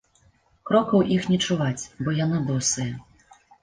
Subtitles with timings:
[0.69, 2.93] Крокаў іх не чуваць, бо яны босыя.